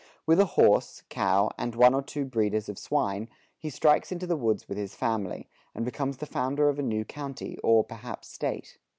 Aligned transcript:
With 0.25 0.39
a 0.39 0.45
horse, 0.57 1.03
cow, 1.09 1.51
and 1.59 1.75
one 1.75 1.93
or 1.93 2.01
two 2.01 2.25
breeders 2.25 2.67
of 2.69 2.79
swine, 2.79 3.29
he 3.59 3.69
strikes 3.69 4.11
into 4.11 4.25
the 4.25 4.35
woods 4.35 4.67
with 4.67 4.75
his 4.79 4.95
family, 4.95 5.47
and 5.75 5.85
becomes 5.85 6.17
the 6.17 6.25
founder 6.25 6.69
of 6.69 6.79
a 6.79 6.81
new 6.81 7.05
county, 7.05 7.59
or 7.63 7.83
perhaps 7.83 8.27
state. 8.27 8.79